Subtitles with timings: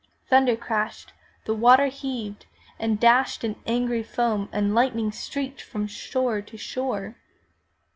[0.31, 1.13] Thunder crashed,
[1.45, 2.47] the water heaved
[2.79, 7.17] and dashed in angry foam and lightning streaked from shore to shore.